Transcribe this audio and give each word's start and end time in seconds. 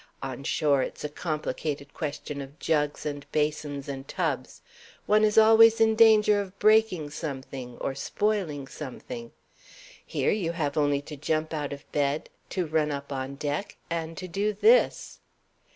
On 0.23 0.43
shore 0.43 0.81
it's 0.81 1.03
a 1.03 1.09
complicated 1.09 1.93
question 1.93 2.41
of 2.41 2.57
jugs 2.57 3.05
and 3.05 3.23
basins 3.31 3.87
and 3.87 4.07
tubs; 4.07 4.63
one 5.05 5.23
is 5.23 5.37
always 5.37 5.79
in 5.79 5.93
danger 5.95 6.41
of 6.41 6.57
breaking 6.57 7.11
something, 7.11 7.77
or 7.77 7.93
spoiling 7.93 8.65
something. 8.65 9.31
Here 10.03 10.31
you 10.31 10.53
have 10.53 10.75
only 10.75 11.03
to 11.03 11.15
jump 11.15 11.53
out 11.53 11.71
of 11.71 11.85
bed, 11.91 12.31
to 12.49 12.65
run 12.65 12.89
up 12.89 13.11
on 13.11 13.35
deck, 13.35 13.75
and 13.91 14.17
to 14.17 14.27
do 14.27 14.53
this!" 14.53 15.19